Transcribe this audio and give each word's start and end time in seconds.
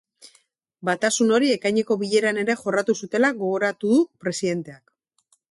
Batasun 0.87 1.33
hori 1.37 1.51
ekaineko 1.55 1.97
bileran 2.05 2.41
ere 2.45 2.57
jorratu 2.63 2.97
zutela 3.01 3.31
gogoratu 3.43 3.93
du 3.95 4.01
presidenteak. 4.27 4.83